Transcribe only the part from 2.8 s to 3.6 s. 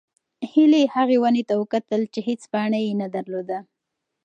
یې نه درلوده.